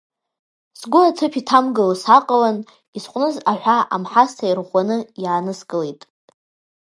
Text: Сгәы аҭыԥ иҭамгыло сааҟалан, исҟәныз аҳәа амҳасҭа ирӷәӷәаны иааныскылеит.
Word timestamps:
Сгәы 0.79 1.01
аҭыԥ 1.09 1.33
иҭамгыло 1.39 1.95
сааҟалан, 2.03 2.57
исҟәныз 2.97 3.35
аҳәа 3.51 3.77
амҳасҭа 3.95 4.45
ирӷәӷәаны 4.49 4.97
иааныскылеит. 5.23 6.01